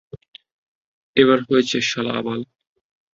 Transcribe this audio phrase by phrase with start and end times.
[1.17, 2.41] এবার হয়েছে, শালা আবাল!